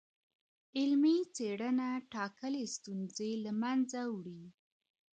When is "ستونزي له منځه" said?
2.75-4.01